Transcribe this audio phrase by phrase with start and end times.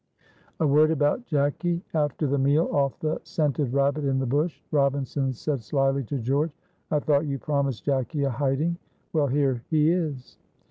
[0.59, 1.83] A word about Jacky.
[1.93, 6.49] After the meal off the scented rabbit in the bush, Robinson said slyly to George:
[6.89, 8.79] "I thought you promised Jacky a hiding
[9.13, 10.39] well, here he is."